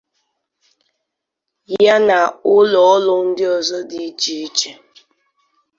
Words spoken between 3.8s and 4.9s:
dị iche iche